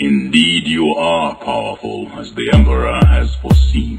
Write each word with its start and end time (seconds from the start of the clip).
Indeed 0.00 0.66
you 0.66 0.94
are 0.94 1.36
powerful, 1.36 2.10
as 2.18 2.32
the 2.32 2.50
Emperor 2.54 3.04
has 3.04 3.34
foreseen. 3.34 3.98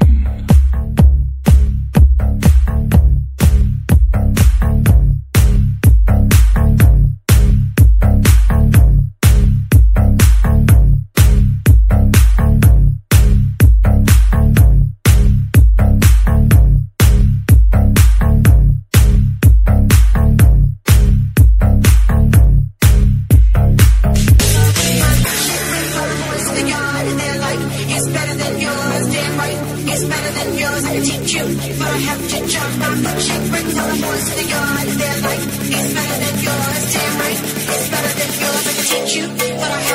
I 30.84 31.00
a 31.00 31.32
you, 31.32 31.44
but 31.78 31.88
I 31.88 31.98
have 32.10 32.22
to 32.28 32.38
jump 32.46 32.84
on 32.88 33.02
the 33.02 33.12
cheap 33.22 33.42
brings 33.50 33.78
all 33.78 33.88
the 33.88 33.98
boys 34.02 34.24
to 34.28 34.34
the 34.34 34.46
yard. 34.50 34.86
They're 35.00 35.22
like, 35.22 35.42
it's 35.42 35.92
better 35.94 36.18
than 36.22 36.36
yours, 36.42 36.82
damn 36.92 37.14
right. 37.22 37.40
It's 37.72 37.88
better 37.92 38.12
than 38.18 38.30
yours. 38.42 38.64
I 38.66 38.72
can 38.72 38.84
teach 38.90 39.12
you, 39.16 39.26
but 39.28 39.70
I 39.70 39.80
have 39.80 39.91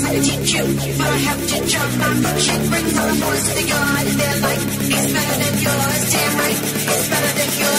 gonna 0.00 0.20
teach 0.20 0.52
you, 0.52 0.64
But 0.98 1.08
I 1.08 1.18
have 1.28 1.46
to 1.46 1.66
jump 1.66 1.92
my 2.22 2.38
shit 2.38 2.70
brings 2.70 2.98
all 2.98 3.08
the 3.08 3.14
force 3.14 3.48
to 3.48 3.54
the 3.54 3.68
yard. 3.68 4.06
And 4.06 4.18
they're 4.20 4.40
like, 4.40 4.62
it's 4.94 5.12
better 5.12 5.36
than 5.42 5.54
yours, 5.66 6.12
damn 6.12 6.38
right. 6.38 6.58
It's 6.92 7.08
better 7.08 7.32
than 7.38 7.60
yours. 7.60 7.75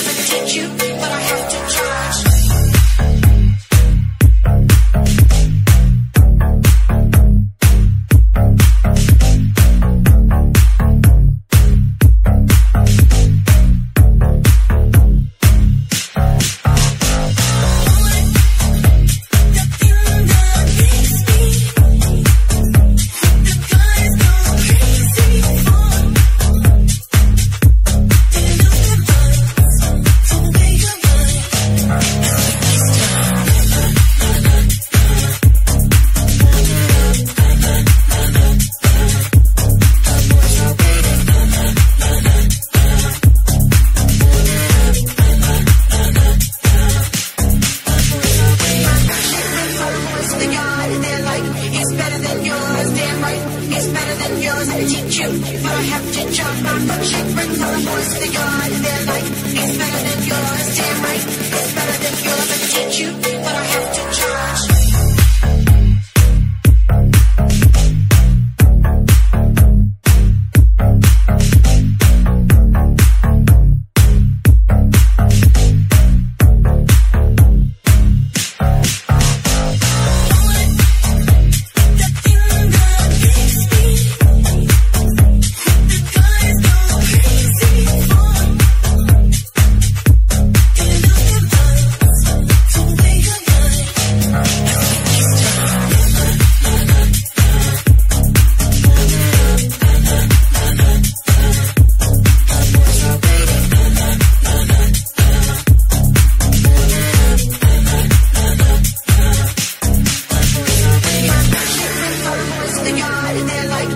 was 54.58 54.70
gonna 54.70 54.88
teach 54.88 55.20
you, 55.20 55.30
but 55.62 55.72
I 55.72 55.84
have 55.94 56.06
to 56.14 56.22
jump. 56.32 56.58
My 56.64 56.80
foot 56.88 57.06
shake 57.06 57.30
brings 57.36 57.62
all 57.62 57.72
the 57.78 57.84
boys 57.86 58.08
to 58.14 58.20
the 58.26 58.30
yard, 58.34 58.72
and 58.74 58.84
they're 58.86 59.06
like, 59.14 59.28
it's 59.62 59.78
better 59.78 60.02
than 60.08 60.17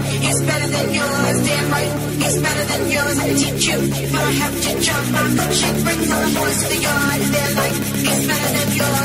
It's 0.04 0.42
better 0.42 0.68
than 0.68 0.94
yours, 0.94 1.38
damn 1.48 1.72
right. 1.72 1.92
It's 2.26 2.38
better 2.38 2.64
than 2.66 2.82
yours. 2.92 3.18
I 3.20 3.28
teach 3.34 3.68
you, 3.68 3.78
but 4.12 4.22
I 4.22 4.32
have 4.32 4.56
to 4.62 4.72
jump. 4.82 5.12
My 5.38 5.52
shit 5.52 5.76
brings 5.84 6.12
all 6.12 6.22
the 6.22 6.34
boys 6.40 6.58
to 6.64 6.68
the 6.70 6.80
yard. 6.82 7.22
They're 7.34 7.56
like, 7.56 7.76
it's 8.10 8.24
better 8.28 8.50
than 8.58 8.70
yours. 8.78 9.01